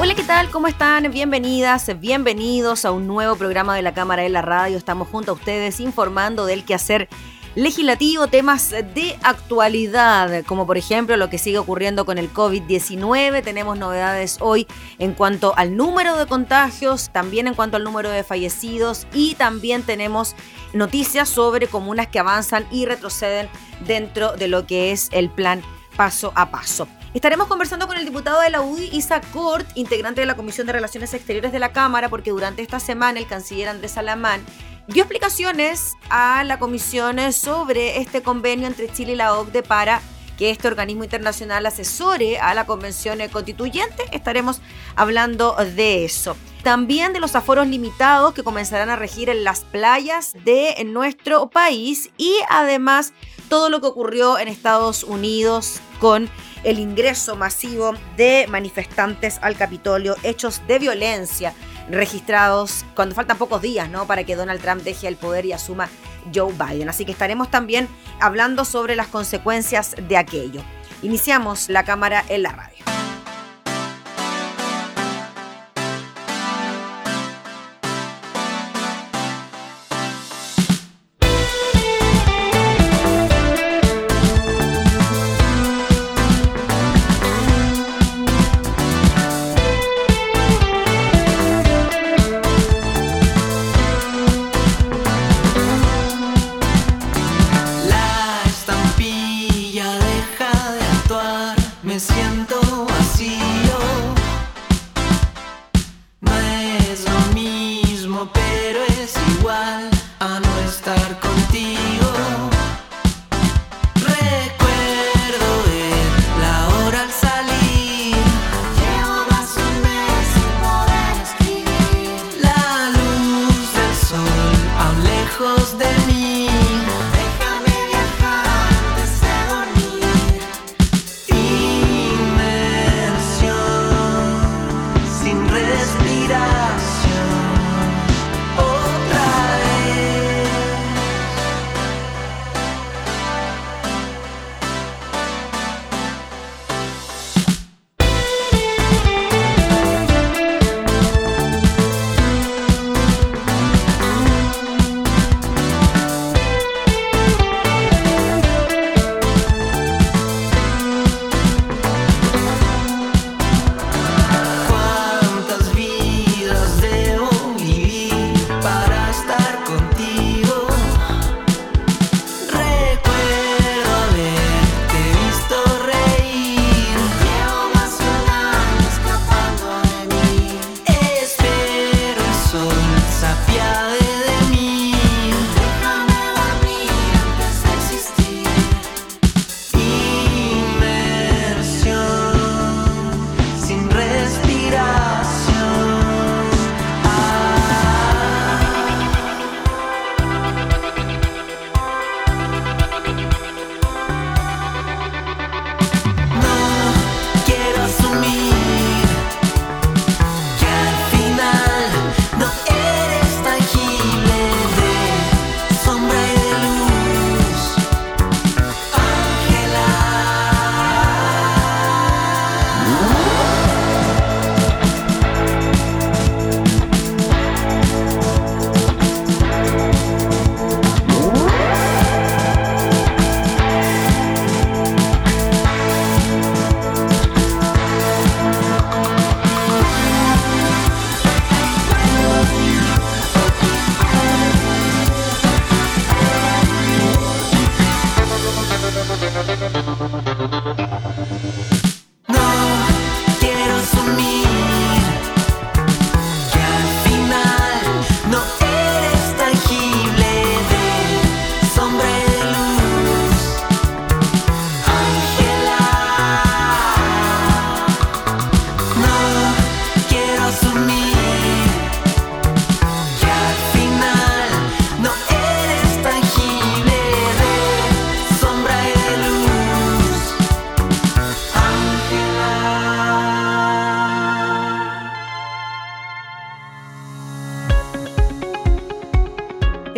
[0.00, 0.48] Hola, ¿qué tal?
[0.50, 1.10] ¿Cómo están?
[1.10, 4.78] Bienvenidas, bienvenidos a un nuevo programa de la Cámara de la Radio.
[4.78, 7.08] Estamos junto a ustedes informando del quehacer
[7.56, 13.42] legislativo, temas de actualidad, como por ejemplo lo que sigue ocurriendo con el COVID-19.
[13.42, 14.68] Tenemos novedades hoy
[15.00, 19.82] en cuanto al número de contagios, también en cuanto al número de fallecidos y también
[19.82, 20.36] tenemos
[20.74, 23.48] noticias sobre comunas que avanzan y retroceden
[23.84, 25.60] dentro de lo que es el plan
[25.96, 26.86] paso a paso.
[27.18, 30.72] Estaremos conversando con el diputado de la UDI, Isa Cort, integrante de la Comisión de
[30.72, 34.40] Relaciones Exteriores de la Cámara, porque durante esta semana el canciller Andrés Salamán
[34.86, 40.00] dio explicaciones a la comisión sobre este convenio entre Chile y la OCDE para
[40.38, 44.04] que este organismo internacional asesore a la convención constituyente.
[44.12, 44.60] Estaremos
[44.94, 46.36] hablando de eso.
[46.62, 52.10] También de los aforos limitados que comenzarán a regir en las playas de nuestro país
[52.16, 53.12] y además
[53.48, 56.30] todo lo que ocurrió en Estados Unidos con
[56.64, 61.54] el ingreso masivo de manifestantes al Capitolio, hechos de violencia
[61.90, 64.06] registrados cuando faltan pocos días, ¿no?
[64.06, 65.88] Para que Donald Trump deje el poder y asuma
[66.34, 66.88] Joe Biden.
[66.88, 67.88] Así que estaremos también
[68.20, 70.62] hablando sobre las consecuencias de aquello.
[71.02, 72.97] Iniciamos la cámara en la radio.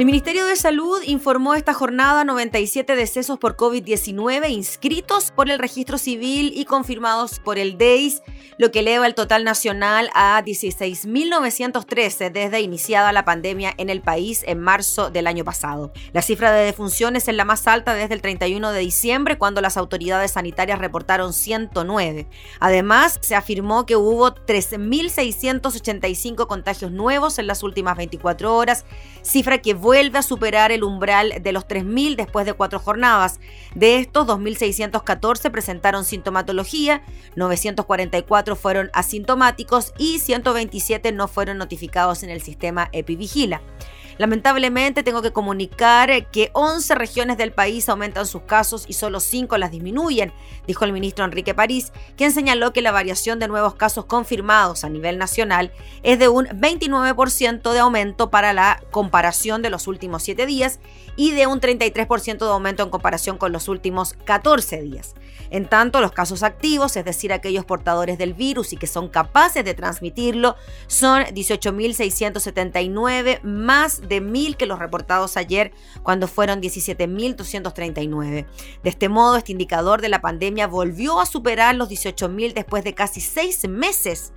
[0.01, 5.99] El Ministerio de Salud informó esta jornada 97 decesos por COVID-19 inscritos por el registro
[5.99, 8.23] civil y confirmados por el DEIS,
[8.57, 14.43] lo que eleva el total nacional a 16.913 desde iniciada la pandemia en el país
[14.47, 15.93] en marzo del año pasado.
[16.15, 19.77] La cifra de defunciones es la más alta desde el 31 de diciembre, cuando las
[19.77, 22.27] autoridades sanitarias reportaron 109.
[22.59, 28.87] Además, se afirmó que hubo 13.685 contagios nuevos en las últimas 24 horas,
[29.21, 33.41] cifra que vuelve a superar el umbral de los 3.000 después de cuatro jornadas.
[33.75, 37.03] De estos, 2.614 presentaron sintomatología,
[37.37, 43.63] 944 fueron asintomáticos y 127 no fueron notificados en el sistema Epivigila.
[44.21, 49.57] Lamentablemente tengo que comunicar que 11 regiones del país aumentan sus casos y solo 5
[49.57, 50.31] las disminuyen,
[50.67, 54.91] dijo el ministro Enrique París, quien señaló que la variación de nuevos casos confirmados a
[54.91, 55.73] nivel nacional
[56.03, 60.81] es de un 29% de aumento para la comparación de los últimos 7 días
[61.17, 65.15] y de un 33% de aumento en comparación con los últimos 14 días.
[65.51, 69.65] En tanto, los casos activos, es decir, aquellos portadores del virus y que son capaces
[69.65, 70.57] de transmitirlo,
[70.87, 75.73] son 18.679, más de 1.000 que los reportados ayer,
[76.03, 78.47] cuando fueron 17.239.
[78.83, 82.95] De este modo, este indicador de la pandemia volvió a superar los 18.000 después de
[82.95, 84.33] casi seis meses,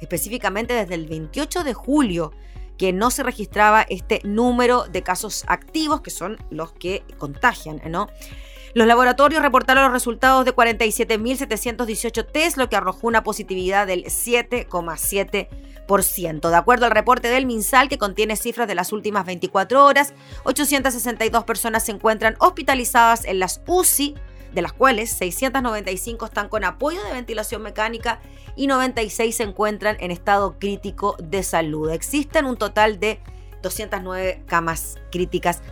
[0.00, 2.32] específicamente desde el 28 de julio
[2.78, 8.08] que no se registraba este número de casos activos, que son los que contagian, ¿no?
[8.74, 16.50] Los laboratorios reportaron los resultados de 47.718 test, lo que arrojó una positividad del 7,7%.
[16.50, 20.12] De acuerdo al reporte del MinSal, que contiene cifras de las últimas 24 horas,
[20.44, 24.14] 862 personas se encuentran hospitalizadas en las UCI,
[24.52, 28.20] de las cuales 695 están con apoyo de ventilación mecánica
[28.54, 31.90] y 96 se encuentran en estado crítico de salud.
[31.90, 33.20] Existen un total de
[33.62, 35.62] 209 camas críticas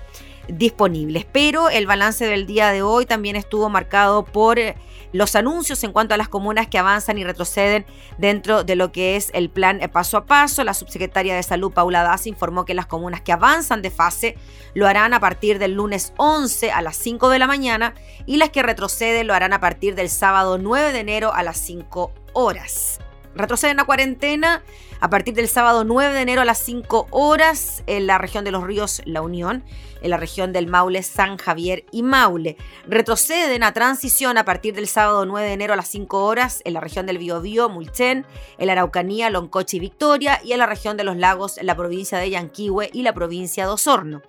[0.48, 1.26] disponibles.
[1.30, 4.76] Pero el balance del día de hoy también estuvo marcado por eh,
[5.12, 7.86] los anuncios en cuanto a las comunas que avanzan y retroceden
[8.18, 10.64] dentro de lo que es el plan eh, paso a paso.
[10.64, 14.36] La subsecretaria de Salud, Paula Daz, informó que las comunas que avanzan de fase
[14.74, 17.94] lo harán a partir del lunes 11 a las 5 de la mañana
[18.26, 21.58] y las que retroceden lo harán a partir del sábado 9 de enero a las
[21.58, 23.00] 5 horas.
[23.36, 24.62] Retroceden a cuarentena
[24.98, 28.50] a partir del sábado 9 de enero a las 5 horas en la región de
[28.50, 29.62] los ríos La Unión,
[30.00, 32.56] en la región del Maule, San Javier y Maule.
[32.86, 36.72] Retroceden a transición a partir del sábado 9 de enero a las 5 horas en
[36.72, 38.24] la región del Biobío, Mulchen,
[38.56, 42.16] en Araucanía, Loncoche y Victoria y en la región de los lagos en la provincia
[42.16, 44.22] de Yanquihue y la provincia de Osorno.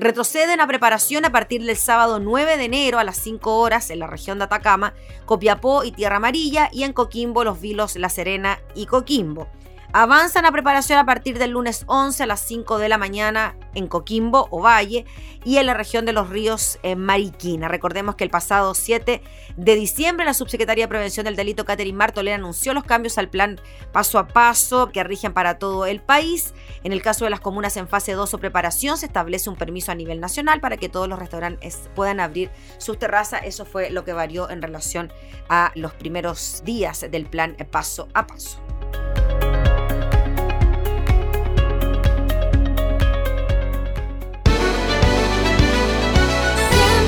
[0.00, 3.98] Retroceden a preparación a partir del sábado 9 de enero a las 5 horas en
[3.98, 4.94] la región de Atacama,
[5.26, 9.48] Copiapó y Tierra Amarilla y en Coquimbo, Los Vilos, La Serena y Coquimbo.
[9.94, 13.88] Avanzan a preparación a partir del lunes 11 a las 5 de la mañana en
[13.88, 15.06] Coquimbo o Valle
[15.46, 17.68] y en la región de los ríos en Mariquina.
[17.68, 19.22] Recordemos que el pasado 7
[19.56, 23.58] de diciembre la subsecretaria de Prevención del Delito, Catherine Martolera, anunció los cambios al plan
[23.90, 26.52] paso a paso que rigen para todo el país.
[26.84, 29.90] En el caso de las comunas en fase 2 o preparación, se establece un permiso
[29.90, 33.40] a nivel nacional para que todos los restaurantes puedan abrir sus terrazas.
[33.44, 35.10] Eso fue lo que varió en relación
[35.48, 38.67] a los primeros días del plan paso a paso.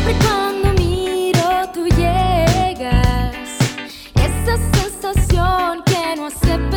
[0.04, 0.30] Pero
[6.30, 6.69] sé de dónde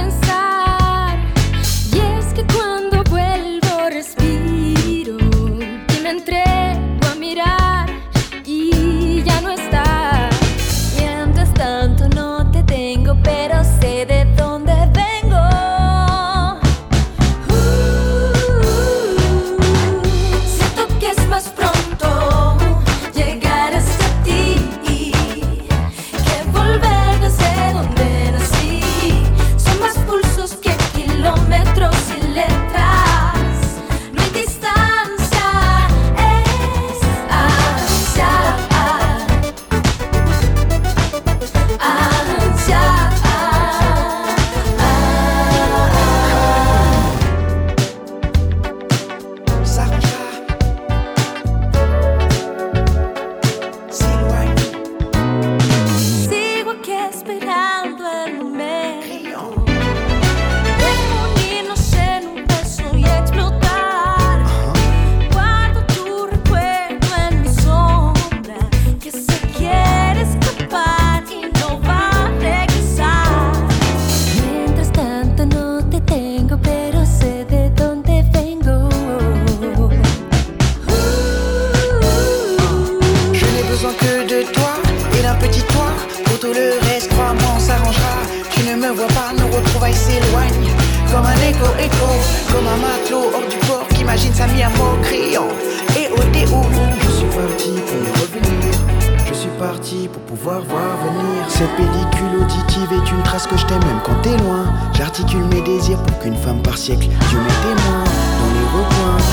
[100.11, 101.43] pour pouvoir voir venir.
[101.47, 104.65] Cette pellicule auditive est une trace que je t'aime même quand t'es loin.
[104.93, 109.32] J'articule mes désirs pour qu'une femme par siècle, Dieu m'est témoin dans les recoins.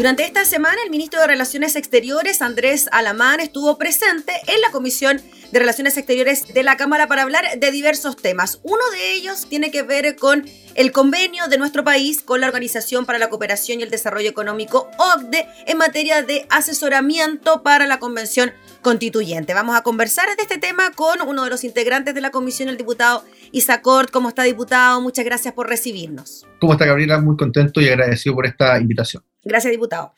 [0.00, 5.20] Durante esta semana, el ministro de Relaciones Exteriores, Andrés Alamán, estuvo presente en la Comisión
[5.52, 8.60] de Relaciones Exteriores de la Cámara para hablar de diversos temas.
[8.62, 13.04] Uno de ellos tiene que ver con el convenio de nuestro país con la Organización
[13.04, 18.52] para la Cooperación y el Desarrollo Económico, OCDE, en materia de asesoramiento para la Convención
[18.80, 19.52] Constituyente.
[19.52, 22.78] Vamos a conversar de este tema con uno de los integrantes de la comisión, el
[22.78, 24.10] diputado Isacort.
[24.10, 25.02] ¿Cómo está, diputado?
[25.02, 26.46] Muchas gracias por recibirnos.
[26.58, 27.20] ¿Cómo está, Gabriela?
[27.20, 29.22] Muy contento y agradecido por esta invitación.
[29.42, 30.14] Gracias, diputado.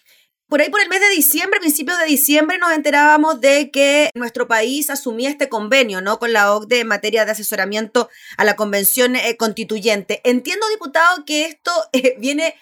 [0.53, 4.49] Por ahí por el mes de diciembre, principios de diciembre, nos enterábamos de que nuestro
[4.49, 6.19] país asumía este convenio, ¿no?
[6.19, 10.21] Con la OCDE en materia de asesoramiento a la Convención eh, Constituyente.
[10.25, 12.55] Entiendo, diputado, que esto eh, viene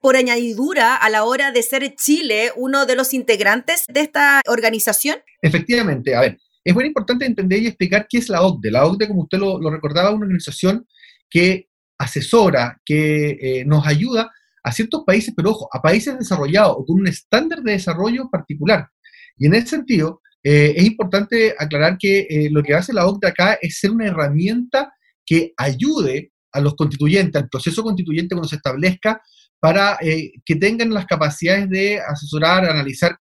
[0.00, 5.18] por añadidura a la hora de ser Chile uno de los integrantes de esta organización.
[5.40, 8.72] Efectivamente, a ver, es muy importante entender y explicar qué es la OCDE.
[8.72, 10.84] La OCDE, como usted lo, recordaba, es una organización
[11.30, 14.32] que asesora, que eh, nos ayuda
[14.66, 18.88] a ciertos países, pero ojo, a países desarrollados o con un estándar de desarrollo particular.
[19.38, 23.28] Y en ese sentido, eh, es importante aclarar que eh, lo que hace la OCDE
[23.28, 24.92] acá es ser una herramienta
[25.24, 29.22] que ayude a los constituyentes, al proceso constituyente cuando se establezca,
[29.60, 33.16] para eh, que tengan las capacidades de asesorar, analizar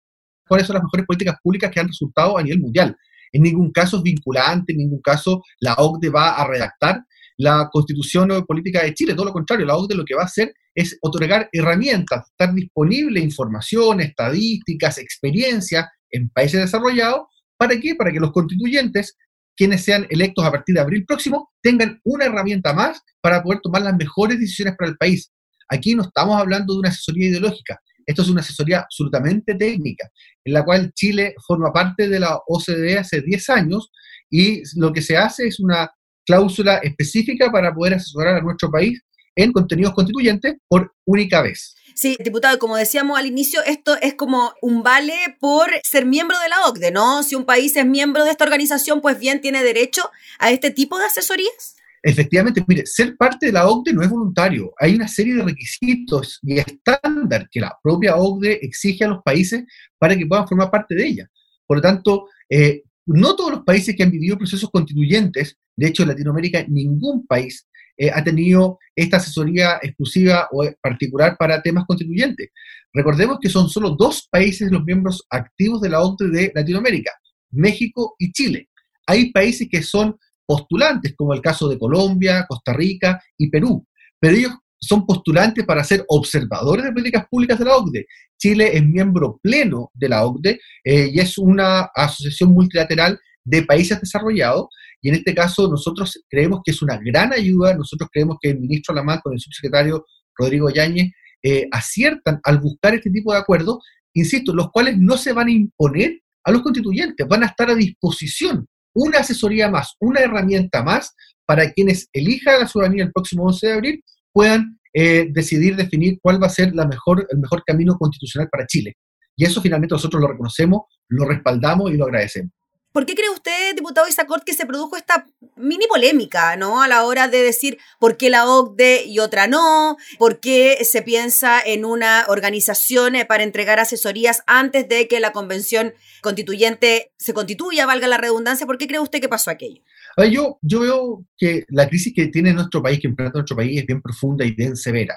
[0.47, 2.95] cuáles son las mejores políticas públicas que han resultado a nivel mundial.
[3.33, 7.01] En ningún caso es vinculante, en ningún caso la OCDE va a redactar
[7.41, 10.53] la constitución política de Chile, todo lo contrario, la OCDE lo que va a hacer
[10.75, 17.23] es otorgar herramientas, estar disponible información, estadísticas, experiencia en países desarrollados.
[17.57, 17.95] ¿Para qué?
[17.95, 19.17] Para que los constituyentes,
[19.57, 23.81] quienes sean electos a partir de abril próximo, tengan una herramienta más para poder tomar
[23.83, 25.33] las mejores decisiones para el país.
[25.71, 30.11] Aquí no estamos hablando de una asesoría ideológica, esto es una asesoría absolutamente técnica,
[30.45, 33.91] en la cual Chile forma parte de la OCDE hace 10 años
[34.29, 35.91] y lo que se hace es una
[36.31, 39.03] cláusula específica para poder asesorar a nuestro país
[39.35, 41.75] en contenidos constituyentes por única vez.
[41.97, 46.49] Sí, diputado, como decíamos al inicio, esto es como un vale por ser miembro de
[46.49, 47.25] la OCDE, ¿no?
[47.25, 50.09] Si un país es miembro de esta organización, pues bien tiene derecho
[50.39, 51.75] a este tipo de asesorías.
[52.03, 54.73] Efectivamente, mire, ser parte de la OCDE no es voluntario.
[54.79, 59.65] Hay una serie de requisitos y estándar que la propia OCDE exige a los países
[59.99, 61.31] para que puedan formar parte de ella.
[61.67, 66.03] Por lo tanto, eh, no todos los países que han vivido procesos constituyentes, de hecho
[66.03, 67.67] en Latinoamérica ningún país
[67.97, 72.49] eh, ha tenido esta asesoría exclusiva o particular para temas constituyentes.
[72.93, 77.13] Recordemos que son solo dos países los miembros activos de la OCDE de Latinoamérica,
[77.51, 78.69] México y Chile.
[79.07, 80.17] Hay países que son
[80.47, 83.87] postulantes, como el caso de Colombia, Costa Rica y Perú,
[84.19, 88.07] pero ellos son postulantes para ser observadores de políticas públicas de la OCDE.
[88.39, 94.01] Chile es miembro pleno de la OCDE eh, y es una asociación multilateral de países
[94.01, 94.69] desarrollados
[95.03, 98.61] y en este caso nosotros creemos que es una gran ayuda, nosotros creemos que el
[98.61, 100.05] ministro Alamán con el subsecretario
[100.37, 103.79] Rodrigo Yáñez eh, aciertan al buscar este tipo de acuerdos,
[104.15, 107.75] insisto, los cuales no se van a imponer a los constituyentes, van a estar a
[107.75, 111.15] disposición una asesoría más, una herramienta más
[111.47, 116.43] para quienes elijan la ciudadanía el próximo 11 de abril puedan eh, decidir definir cuál
[116.43, 118.97] va a ser la mejor, el mejor camino constitucional para Chile.
[119.37, 122.53] Y eso finalmente nosotros lo reconocemos, lo respaldamos y lo agradecemos.
[122.93, 126.83] ¿Por qué cree usted, diputado Isacort, que se produjo esta mini polémica, ¿no?
[126.83, 131.01] A la hora de decir por qué la OCDE y otra no, por qué se
[131.01, 137.33] piensa en una organización eh, para entregar asesorías antes de que la convención constituyente se
[137.33, 138.67] constituya, valga la redundancia.
[138.67, 139.83] ¿Por qué cree usted que pasó aquello?
[140.29, 143.87] Yo, yo veo que la crisis que tiene nuestro país, que enfrenta nuestro país, es
[143.87, 145.15] bien profunda y bien severa.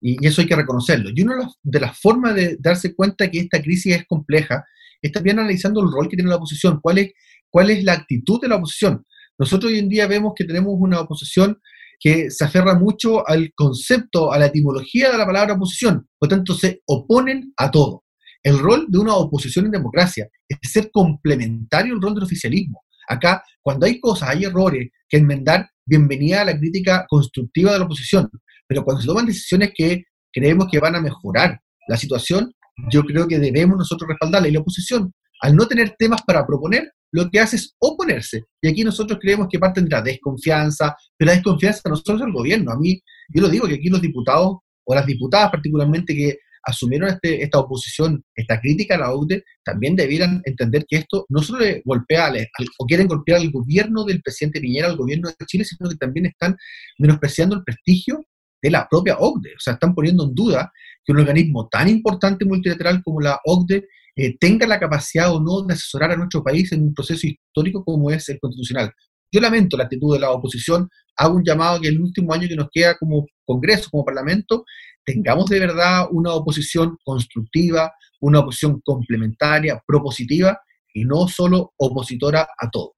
[0.00, 1.10] Y, eso hay que reconocerlo.
[1.14, 4.64] Y una de las, formas de darse cuenta que esta crisis es compleja
[5.00, 7.12] es también analizando el rol que tiene la oposición, cuál es,
[7.50, 9.04] cuál es la actitud de la oposición.
[9.38, 11.58] Nosotros hoy en día vemos que tenemos una oposición
[11.98, 16.54] que se aferra mucho al concepto, a la etimología de la palabra oposición, por tanto
[16.54, 18.04] se oponen a todo.
[18.42, 22.81] El rol de una oposición en democracia es ser complementario al rol del oficialismo.
[23.08, 27.84] Acá, cuando hay cosas, hay errores que enmendar, bienvenida a la crítica constructiva de la
[27.84, 28.30] oposición.
[28.66, 32.52] Pero cuando se toman decisiones que creemos que van a mejorar la situación,
[32.90, 34.48] yo creo que debemos nosotros respaldarla.
[34.48, 38.44] Y la oposición, al no tener temas para proponer, lo que hace es oponerse.
[38.62, 42.32] Y aquí nosotros creemos que parten de la desconfianza, pero la desconfianza no solo del
[42.32, 42.72] gobierno.
[42.72, 47.08] A mí, yo lo digo que aquí los diputados, o las diputadas particularmente, que asumieron
[47.08, 51.60] este, esta oposición, esta crítica a la OCDE, también debieran entender que esto no solo
[51.60, 52.32] le golpea
[52.78, 56.26] o quieren golpear al gobierno del presidente Piñera, al gobierno de Chile, sino que también
[56.26, 56.56] están
[56.98, 58.24] menospreciando el prestigio
[58.62, 59.54] de la propia OCDE.
[59.56, 60.72] O sea, están poniendo en duda
[61.04, 65.62] que un organismo tan importante multilateral como la OCDE eh, tenga la capacidad o no
[65.62, 68.92] de asesorar a nuestro país en un proceso histórico como es el constitucional.
[69.32, 72.56] Yo lamento la actitud de la oposición, hago un llamado que el último año que
[72.56, 74.64] nos queda como Congreso, como Parlamento,
[75.04, 80.60] tengamos de verdad una oposición constructiva, una oposición complementaria, propositiva
[80.94, 82.94] y no solo opositora a todo.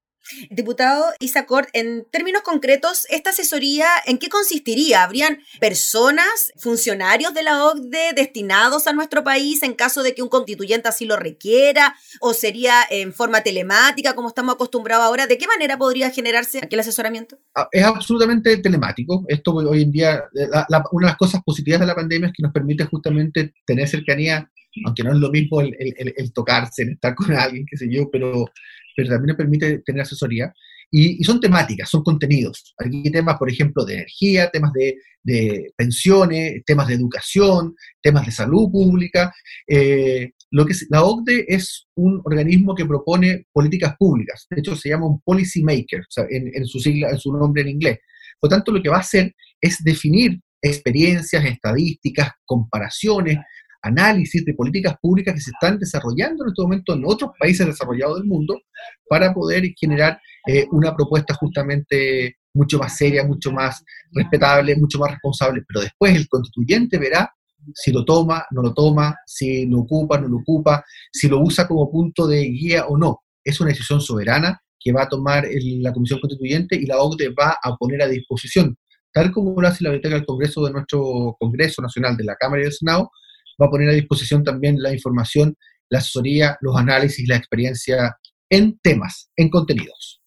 [0.49, 5.03] Diputado Isacort, en términos concretos, ¿esta asesoría en qué consistiría?
[5.03, 10.29] ¿Habrían personas, funcionarios de la OCDE destinados a nuestro país en caso de que un
[10.29, 11.95] constituyente así lo requiera?
[12.19, 15.27] ¿O sería en forma telemática, como estamos acostumbrados ahora?
[15.27, 17.37] ¿De qué manera podría generarse aquel asesoramiento?
[17.55, 19.25] Ah, es absolutamente telemático.
[19.27, 20.23] Esto hoy en día,
[20.91, 24.49] una de las cosas positivas de la pandemia es que nos permite justamente tener cercanía
[24.83, 28.45] aunque no es lo mismo el, el, tocarse, estar con alguien, qué sé yo, pero,
[28.95, 30.53] pero también nos permite tener asesoría.
[30.91, 32.73] Y, son temáticas, son contenidos.
[32.77, 38.31] Aquí temas, por ejemplo, de energía, temas de, de pensiones, temas de educación, temas de
[38.31, 39.33] salud pública.
[39.67, 44.45] Eh, lo que la OCDE es un organismo que propone políticas públicas.
[44.49, 47.33] De hecho, se llama un policy maker, o sea, en, en, su sigla, en su
[47.33, 47.99] nombre en inglés.
[48.39, 53.37] Por tanto, lo que va a hacer es definir experiencias, estadísticas, comparaciones,
[53.85, 58.17] análisis de políticas públicas que se están desarrollando en este momento en otros países desarrollados
[58.17, 58.55] del mundo
[59.07, 65.11] para poder generar eh, una propuesta justamente mucho más seria, mucho más respetable, mucho más
[65.11, 65.63] responsable.
[65.67, 67.31] Pero después el constituyente verá
[67.73, 71.67] si lo toma, no lo toma, si lo ocupa, no lo ocupa, si lo usa
[71.67, 73.23] como punto de guía o no.
[73.43, 75.47] Es una decisión soberana que va a tomar
[75.81, 78.77] la Comisión Constituyente y la OCDE va a poner a disposición,
[79.11, 82.61] tal como lo hace la Biblioteca del Congreso de nuestro Congreso Nacional de la Cámara
[82.61, 83.09] y del Senado,
[83.61, 85.57] va a poner a disposición también la información,
[85.89, 88.17] la asesoría, los análisis, la experiencia
[88.49, 90.21] en temas, en contenidos.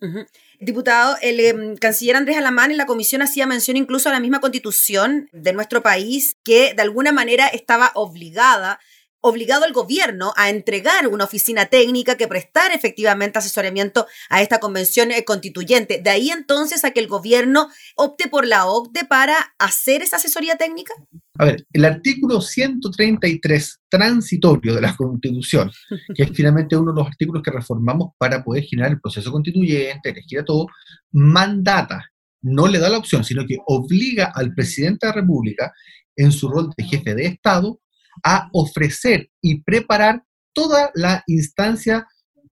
[0.60, 4.40] Diputado, el em, canciller Andrés Alamán en la comisión hacía mención incluso a la misma
[4.40, 8.80] constitución de nuestro país que de alguna manera estaba obligada
[9.20, 15.10] obligado al gobierno a entregar una oficina técnica que prestara efectivamente asesoramiento a esta convención
[15.10, 16.00] eh, constituyente.
[16.02, 20.56] De ahí entonces a que el gobierno opte por la OCDE para hacer esa asesoría
[20.56, 20.94] técnica.
[21.38, 25.70] A ver, el artículo 133 transitorio de la Constitución,
[26.14, 30.10] que es finalmente uno de los artículos que reformamos para poder generar el proceso constituyente,
[30.10, 30.66] elegir a todo,
[31.12, 32.10] mandata,
[32.42, 35.72] no le da la opción, sino que obliga al presidente de la República,
[36.16, 37.80] en su rol de jefe de Estado,
[38.24, 42.06] a ofrecer y preparar toda la instancia,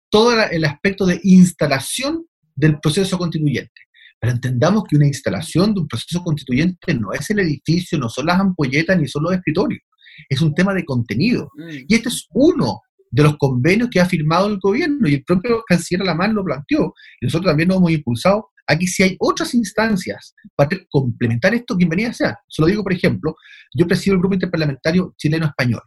[0.10, 2.26] todo el aspecto de instalación
[2.56, 3.82] del proceso constituyente.
[4.20, 8.28] Pero entendamos que una instalación de un proceso constituyente no es el edificio, no son
[8.28, 9.82] las ampolletas ni son los escritorios,
[10.30, 11.50] es un tema de contenido.
[11.56, 11.86] Mm.
[11.88, 15.64] Y este es uno de los convenios que ha firmado el gobierno y el propio
[15.68, 16.94] canciller Alamán lo planteó.
[17.22, 22.14] Y nosotros también nos hemos impulsado Aquí si hay otras instancias para complementar esto, bienvenida
[22.14, 22.40] sea.
[22.48, 23.36] Se lo digo, por ejemplo,
[23.74, 25.82] yo presido el Grupo Interparlamentario Chileno-Español.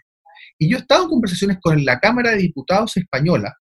[0.59, 3.55] Y yo he estado en conversaciones con la Cámara de Diputados española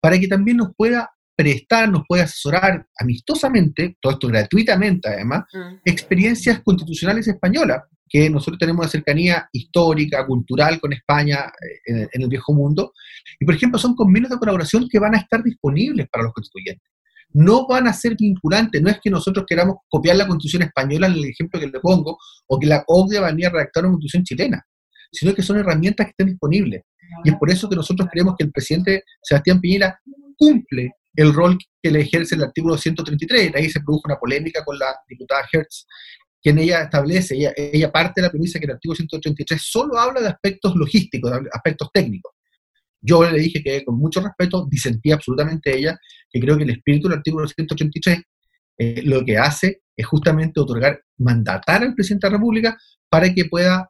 [0.00, 5.80] para que también nos pueda prestar, nos pueda asesorar amistosamente, todo esto gratuitamente además, mm.
[5.84, 11.52] experiencias constitucionales españolas, que nosotros tenemos una cercanía histórica, cultural con España
[11.86, 12.92] eh, en el viejo mundo.
[13.38, 16.88] Y por ejemplo, son convenios de colaboración que van a estar disponibles para los constituyentes
[17.30, 18.80] no van a ser vinculantes.
[18.82, 22.18] No es que nosotros queramos copiar la constitución española en el ejemplo que le pongo,
[22.46, 24.66] o que la OCDE va a venir a redactar una constitución chilena,
[25.12, 26.82] sino que son herramientas que están disponibles.
[27.24, 30.00] Y es por eso que nosotros creemos que el presidente Sebastián Piñera
[30.36, 33.54] cumple el rol que le ejerce el artículo 133.
[33.54, 35.86] Ahí se produjo una polémica con la diputada Hertz,
[36.42, 40.20] quien ella establece, ella, ella parte de la premisa que el artículo 133 solo habla
[40.20, 42.32] de aspectos logísticos, de aspectos técnicos.
[43.06, 45.96] Yo le dije que con mucho respeto disentía absolutamente ella,
[46.30, 48.22] que creo que el espíritu del artículo 183
[48.78, 52.76] eh, lo que hace es justamente otorgar, mandatar al presidente de la República
[53.08, 53.88] para que pueda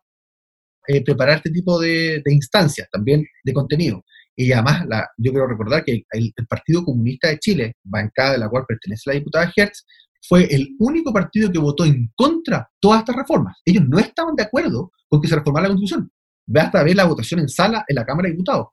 [0.87, 4.05] eh, preparar este tipo de, instancias, también de contenido.
[4.37, 8.49] Y además, la, yo quiero recordar que el, Partido Comunista de Chile, bancada de la
[8.49, 9.85] cual pertenece la diputada Hertz,
[10.29, 13.57] fue el único partido que votó en contra de todas estas reformas.
[13.65, 16.11] Ellos no estaban de acuerdo con que se reformara la Constitución.
[16.47, 18.67] Ve hasta ver la votación en sala en la Cámara de Diputados.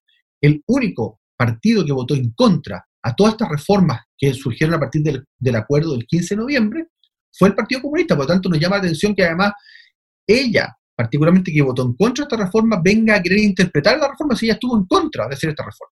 [0.43, 5.01] El único partido que votó en contra a todas estas reformas que surgieron a partir
[5.01, 6.87] del, acuerdo del 15 de noviembre
[7.31, 8.13] fue el Partido Comunista.
[8.13, 9.53] Por lo tanto, nos llama la atención que además
[10.27, 14.35] ella, particularmente que votó en contra de esta reforma, venga a querer interpretar la reforma
[14.35, 15.92] si ella estuvo en contra de hacer esta reforma.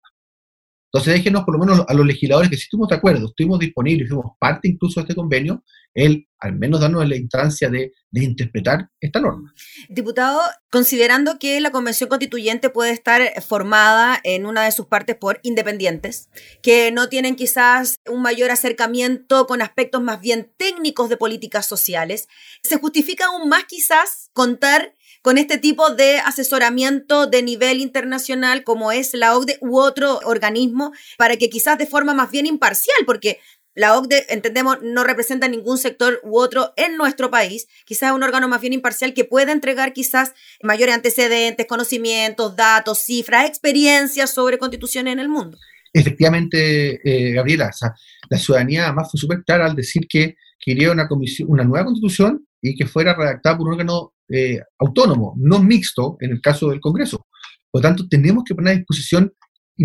[0.93, 4.09] Entonces déjenos por lo menos a los legisladores que sí estuvimos de acuerdo, estuvimos disponibles,
[4.09, 5.63] fuimos parte incluso de este convenio,
[5.95, 9.55] el al menos darnos la instancia de, interpretar esta norma.
[9.89, 15.39] Diputado, considerando que la Convención Constituyente puede estar formada en una de sus partes por
[15.43, 16.29] independientes,
[16.61, 22.27] que no tienen quizás un mayor acercamiento con aspectos más bien técnicos de políticas sociales,
[22.63, 28.93] ¿se justifica aún más quizás contar con este tipo de asesoramiento de nivel internacional como
[28.93, 33.39] es la OCDE u otro organismo para que quizás de forma más bien imparcial, porque
[33.75, 37.69] la OCDE, entendemos, no representa ningún sector u otro en nuestro país.
[37.85, 43.49] Quizás un órgano más bien imparcial que pueda entregar quizás mayores antecedentes, conocimientos, datos, cifras,
[43.49, 45.57] experiencias sobre constituciones en el mundo.
[45.93, 47.71] Efectivamente, eh, Gabriela,
[48.29, 52.47] la ciudadanía además fue súper clara al decir que quería una, comisión, una nueva constitución
[52.61, 56.81] y que fuera redactada por un órgano eh, autónomo, no mixto en el caso del
[56.81, 57.27] Congreso.
[57.71, 59.33] Por lo tanto, tenemos que poner a disposición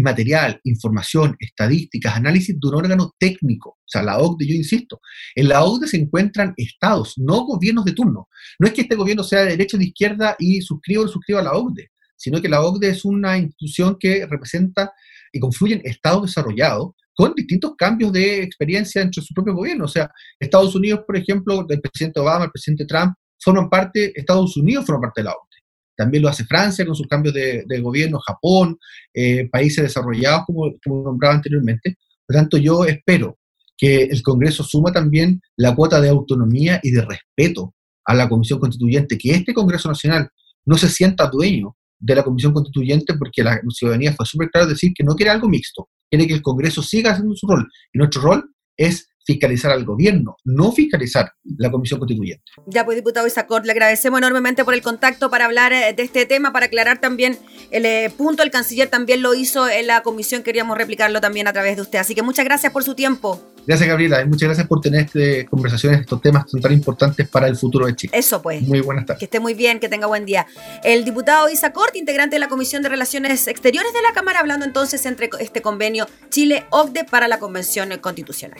[0.01, 3.71] material, información, estadísticas, análisis de un órgano técnico.
[3.71, 4.99] O sea, la OCDE, yo insisto,
[5.35, 8.27] en la OCDE se encuentran estados, no gobiernos de turno.
[8.59, 11.39] No es que este gobierno sea de derecha o de izquierda y suscriba o suscriba
[11.39, 14.91] a la OCDE, sino que la OCDE es una institución que representa
[15.31, 19.85] y confluyen estados desarrollados con distintos cambios de experiencia entre su propio gobierno.
[19.85, 23.13] O sea, Estados Unidos, por ejemplo, del presidente Obama, el presidente Trump,
[23.45, 25.61] forman parte, Estados Unidos forman parte de la OCDE.
[25.95, 28.77] También lo hace Francia con sus cambios de, gobierno, Japón,
[29.13, 31.95] eh, países desarrollados, como, como nombraba anteriormente.
[32.27, 33.37] Por tanto, yo espero
[33.77, 38.59] que el Congreso suma también la cuota de autonomía y de respeto a la Comisión
[38.59, 40.29] Constituyente, que este Congreso Nacional
[40.65, 44.91] no se sienta dueño de la Comisión Constituyente porque la ciudadanía fue súper clara decir
[44.93, 47.69] que no quiere algo mixto, quiere que el Congreso siga haciendo su rol.
[47.93, 52.43] Y nuestro rol es fiscalizar al gobierno, no fiscalizar la Comisión Constituyente.
[52.67, 56.25] Ya pues, diputado Isacor, le agradecemos enormemente por el contacto para hablar eh, de este
[56.25, 57.37] tema, para aclarar también
[57.71, 58.43] el eh, punto.
[58.43, 61.99] El canciller también lo hizo en la comisión, queríamos replicarlo también a través de usted.
[61.99, 63.41] Así que muchas gracias por su tiempo.
[63.67, 67.47] Gracias, Gabriela, y muchas gracias por tener este, conversaciones, estos temas son tan importantes para
[67.47, 68.13] el futuro de Chile.
[68.15, 68.61] Eso pues.
[68.61, 69.19] Muy buenas tardes.
[69.19, 70.45] Que esté muy bien, que tenga buen día.
[70.83, 75.03] El diputado Isacort, integrante de la Comisión de Relaciones Exteriores de la Cámara, hablando entonces
[75.07, 78.59] entre este convenio Chile-OCDE para la Convención Constitucional.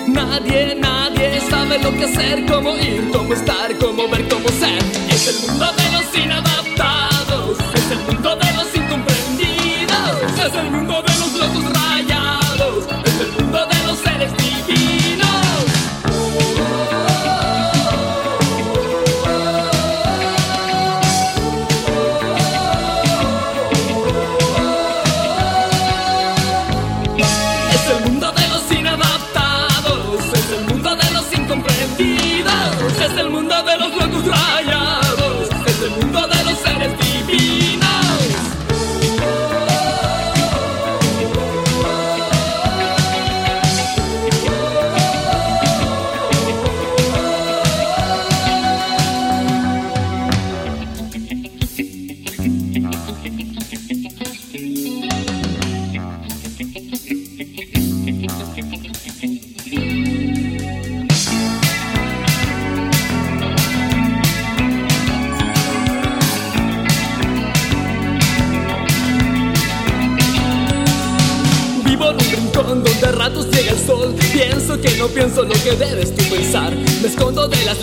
[0.13, 4.83] Nadie, nadie sabe lo que hacer, cómo ir, cómo estar, cómo ver, cómo ser.
[5.09, 8.40] Es el mundo de los inadaptados, es el mundo de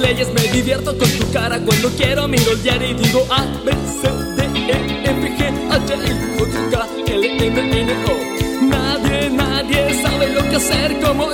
[0.01, 1.59] leyes, me divierto con tu cara.
[1.61, 5.95] Cuando quiero miro el diario y digo A, B, C, D, E, F, G, H,
[5.95, 8.65] I, J, K, L, M, N, O.
[8.67, 11.33] Nadie, nadie sabe lo que hacer, cómo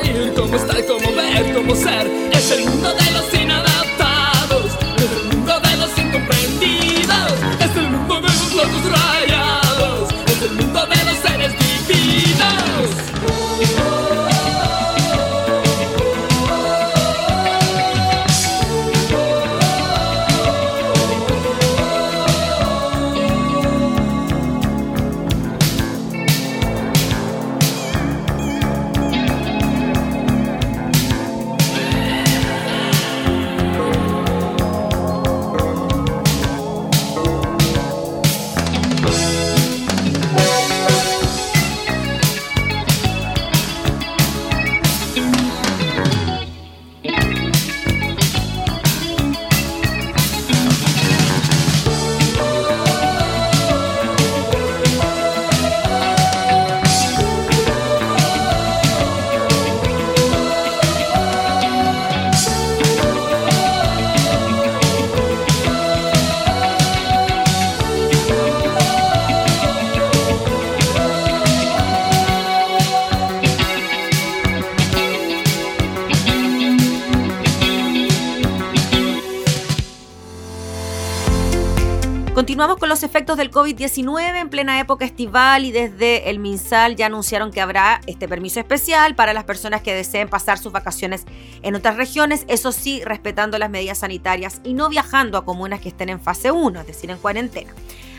[83.37, 88.29] del COVID-19 en plena época estival y desde el MinSal ya anunciaron que habrá este
[88.29, 91.25] permiso especial para las personas que deseen pasar sus vacaciones
[91.63, 95.89] en otras regiones, eso sí, respetando las medidas sanitarias y no viajando a comunas que
[95.89, 97.73] estén en fase 1, es decir, en cuarentena.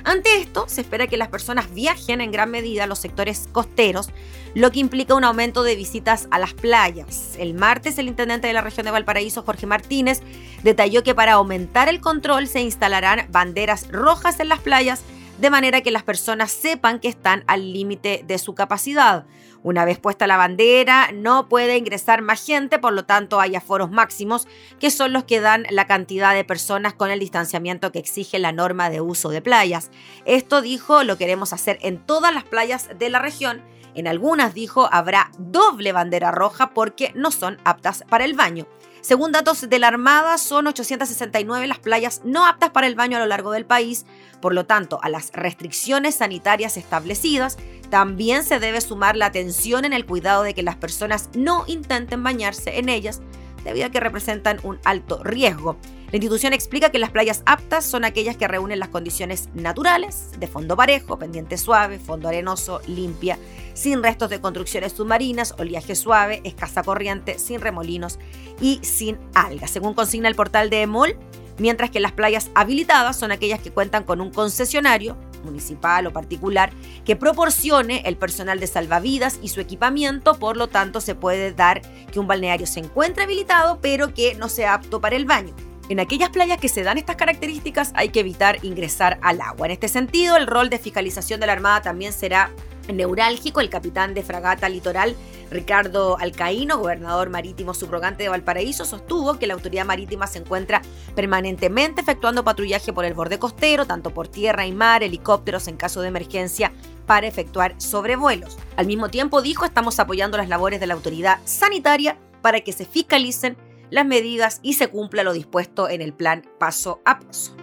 [0.06, 4.10] Ante esto, se espera que las personas viajen en gran medida a los sectores costeros,
[4.54, 7.36] lo que implica un aumento de visitas a las playas.
[7.40, 10.22] El martes, el intendente de la región de Valparaíso, Jorge Martínez,
[10.62, 15.02] detalló que para aumentar el control se instalarán banderas rojas en las playas
[15.38, 19.26] de manera que las personas sepan que están al límite de su capacidad.
[19.64, 23.90] Una vez puesta la bandera, no puede ingresar más gente, por lo tanto hay aforos
[23.90, 24.48] máximos,
[24.80, 28.52] que son los que dan la cantidad de personas con el distanciamiento que exige la
[28.52, 29.90] norma de uso de playas.
[30.26, 33.64] Esto dijo, lo queremos hacer en todas las playas de la región.
[33.96, 38.68] En algunas, dijo, habrá doble bandera roja porque no son aptas para el baño.
[39.06, 43.20] Según datos de la Armada, son 869 las playas no aptas para el baño a
[43.20, 44.08] lo largo del país.
[44.42, 47.58] Por lo tanto, a las restricciones sanitarias establecidas,
[47.92, 52.24] también se debe sumar la atención en el cuidado de que las personas no intenten
[52.24, 53.22] bañarse en ellas,
[53.66, 55.78] debido a que representan un alto riesgo.
[56.12, 60.48] La institución explica que las playas aptas son aquellas que reúnen las condiciones naturales de
[60.48, 63.38] fondo parejo, pendiente suave, fondo arenoso, limpia,
[63.74, 68.20] sin restos de construcciones submarinas, oleaje suave, escasa corriente, sin remolinos
[68.62, 69.72] y sin algas.
[69.72, 71.18] Según consigna el portal de EMOL,
[71.58, 76.72] mientras que las playas habilitadas son aquellas que cuentan con un concesionario municipal o particular
[77.06, 81.82] que proporcione el personal de salvavidas y su equipamiento, por lo tanto se puede dar
[82.12, 85.54] que un balneario se encuentre habilitado pero que no sea apto para el baño.
[85.88, 89.68] En aquellas playas que se dan estas características hay que evitar ingresar al agua.
[89.68, 92.52] En este sentido, el rol de fiscalización de la Armada también será
[92.94, 93.62] neurálgico.
[93.62, 95.16] El capitán de fragata litoral,
[95.52, 100.82] Ricardo Alcaíno, gobernador marítimo subrogante de Valparaíso, sostuvo que la autoridad marítima se encuentra
[101.16, 106.02] permanentemente efectuando patrullaje por el borde costero, tanto por tierra y mar, helicópteros en caso
[106.02, 106.72] de emergencia
[107.06, 108.58] para efectuar sobrevuelos.
[108.76, 112.86] Al mismo tiempo, dijo, estamos apoyando las labores de la autoridad sanitaria para que se
[112.86, 113.58] fiscalicen
[113.90, 117.56] las medidas y se cumpla lo dispuesto en el plan paso a paso.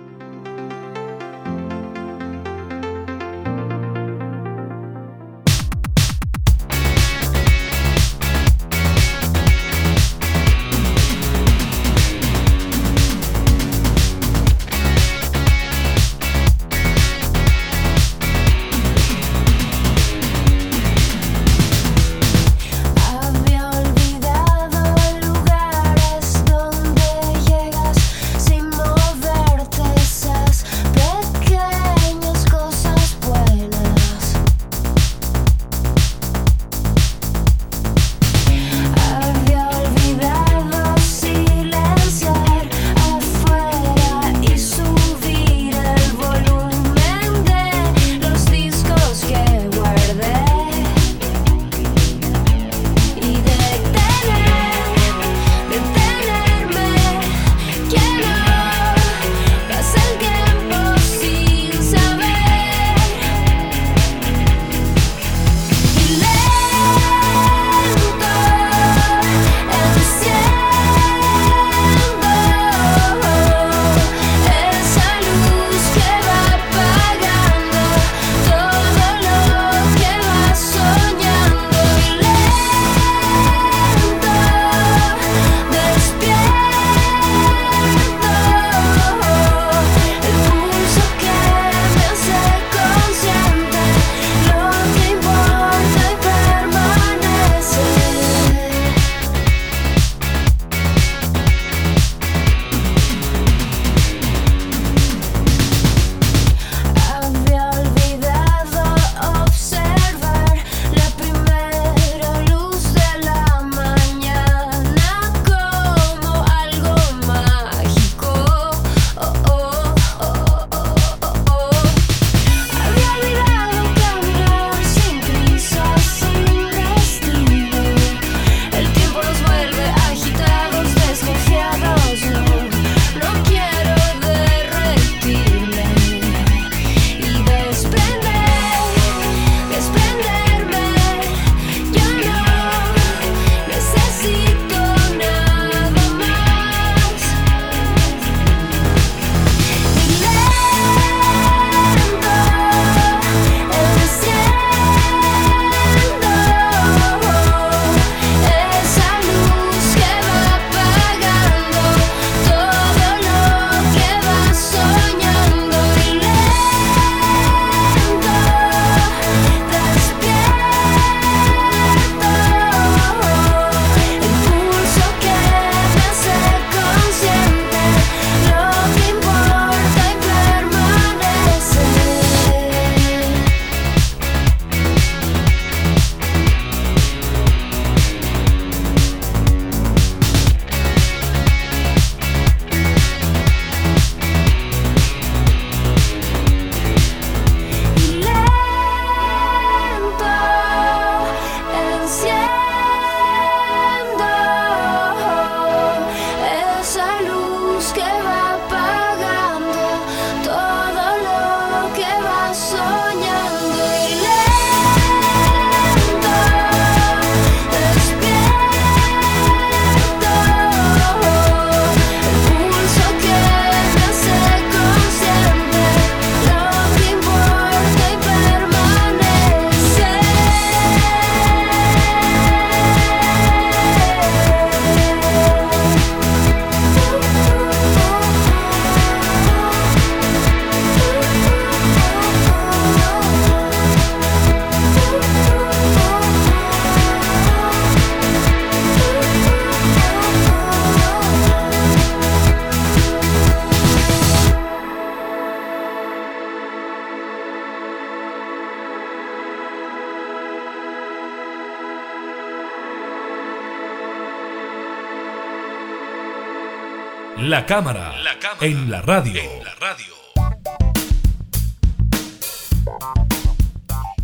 [267.53, 268.15] La cámara,
[268.63, 269.43] en la radio.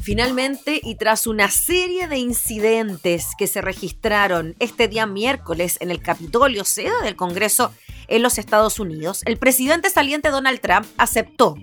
[0.00, 6.00] Finalmente, y tras una serie de incidentes que se registraron este día miércoles en el
[6.00, 7.70] Capitolio, sede del Congreso
[8.06, 11.56] en los Estados Unidos, el presidente saliente Donald Trump aceptó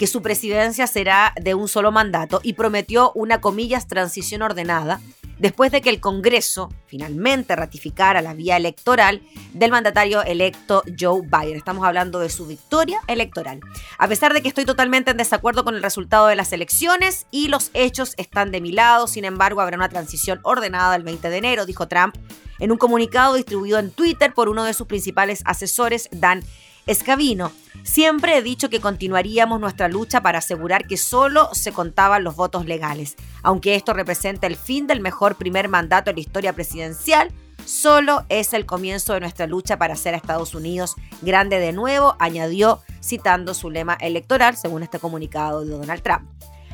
[0.00, 5.00] que su presidencia será de un solo mandato y prometió una comillas transición ordenada
[5.42, 9.22] después de que el Congreso finalmente ratificara la vía electoral
[9.52, 11.56] del mandatario electo Joe Biden.
[11.56, 13.58] Estamos hablando de su victoria electoral.
[13.98, 17.48] A pesar de que estoy totalmente en desacuerdo con el resultado de las elecciones y
[17.48, 21.36] los hechos están de mi lado, sin embargo habrá una transición ordenada el 20 de
[21.36, 22.14] enero, dijo Trump
[22.60, 26.44] en un comunicado distribuido en Twitter por uno de sus principales asesores, Dan
[26.86, 27.52] Escabino.
[27.84, 32.66] Siempre he dicho que continuaríamos nuestra lucha para asegurar que solo se contaban los votos
[32.66, 33.16] legales.
[33.42, 37.32] Aunque esto representa el fin del mejor primer mandato en la historia presidencial,
[37.64, 42.16] solo es el comienzo de nuestra lucha para hacer a Estados Unidos grande de nuevo,
[42.18, 46.28] añadió citando su lema electoral según este comunicado de Donald Trump.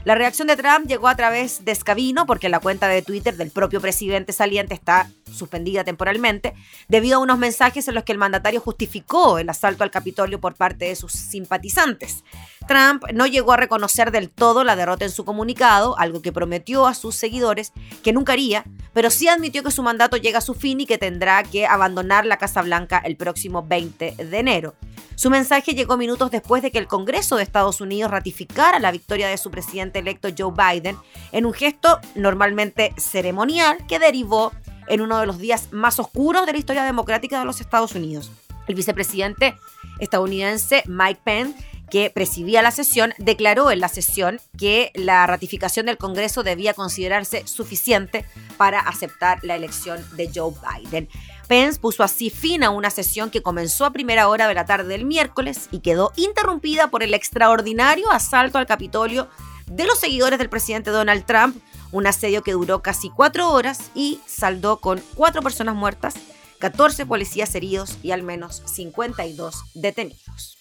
[0.05, 3.51] La reacción de Trump llegó a través de Scavino, porque la cuenta de Twitter del
[3.51, 6.55] propio presidente saliente está suspendida temporalmente,
[6.89, 10.55] debido a unos mensajes en los que el mandatario justificó el asalto al Capitolio por
[10.55, 12.25] parte de sus simpatizantes.
[12.69, 16.87] Trump no llegó a reconocer del todo la derrota en su comunicado, algo que prometió
[16.87, 17.73] a sus seguidores
[18.05, 20.99] que nunca haría, pero sí admitió que su mandato llega a su fin y que
[20.99, 24.77] tendrá que abandonar la Casa Blanca el próximo 20 de enero.
[25.17, 29.27] Su mensaje llegó minutos después de que el Congreso de Estados Unidos ratificara la victoria
[29.27, 30.97] de su presidente electo Joe Biden
[31.33, 34.53] en un gesto normalmente ceremonial que derivó
[34.87, 38.31] en uno de los días más oscuros de la historia democrática de los Estados Unidos.
[38.69, 39.57] El vicepresidente
[39.99, 45.99] estadounidense Mike Pence que presidía la sesión, declaró en la sesión que la ratificación del
[45.99, 48.25] Congreso debía considerarse suficiente
[48.57, 51.09] para aceptar la elección de Joe Biden.
[51.49, 54.89] Pence puso así fin a una sesión que comenzó a primera hora de la tarde
[54.89, 59.29] del miércoles y quedó interrumpida por el extraordinario asalto al Capitolio
[59.67, 61.57] de los seguidores del presidente Donald Trump,
[61.91, 66.15] un asedio que duró casi cuatro horas y saldó con cuatro personas muertas,
[66.59, 70.58] 14 policías heridos y al menos 52 detenidos.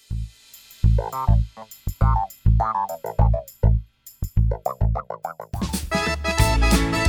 [0.98, 1.42] Thank
[6.96, 7.07] you.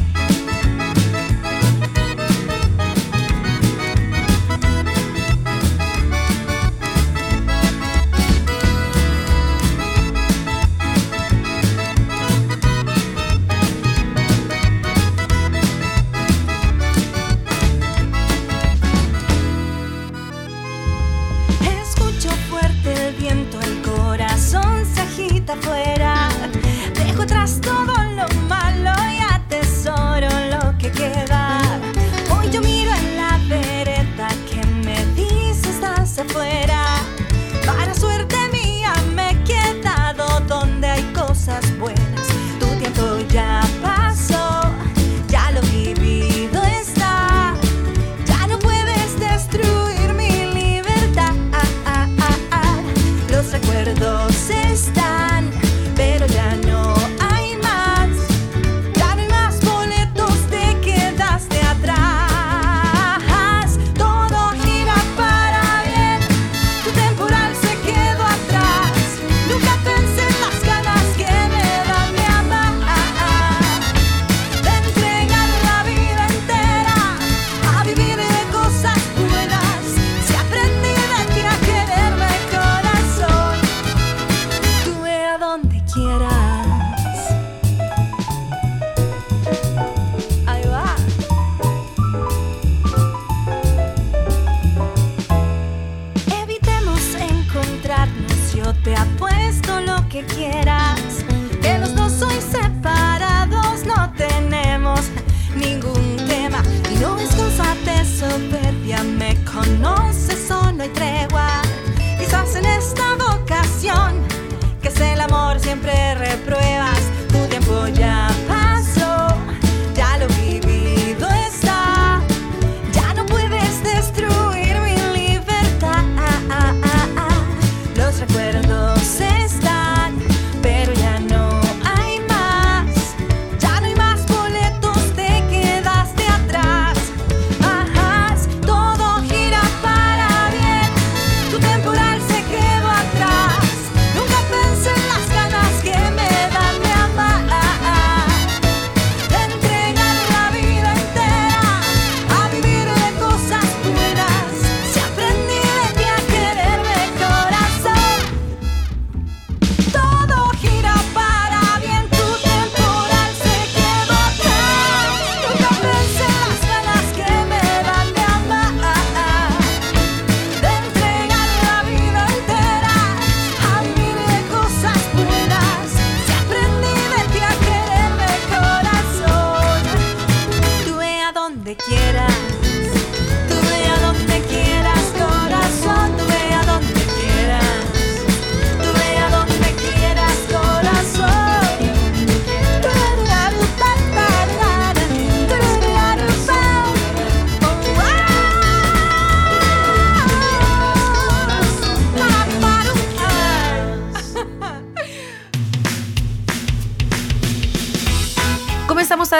[27.48, 27.97] Stop todo.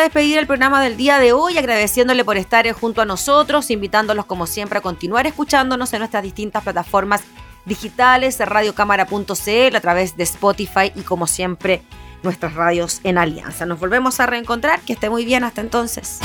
[0.09, 4.47] Despedir el programa del día de hoy agradeciéndole por estar junto a nosotros, invitándolos como
[4.47, 7.23] siempre a continuar escuchándonos en nuestras distintas plataformas
[7.67, 11.83] digitales, radiocámara.cl, a través de Spotify y como siempre
[12.23, 13.67] nuestras radios en alianza.
[13.67, 16.21] Nos volvemos a reencontrar, que esté muy bien hasta entonces.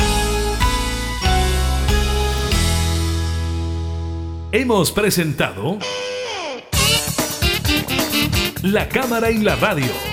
[4.54, 5.78] Hemos presentado
[8.62, 10.13] La Cámara y la Radio.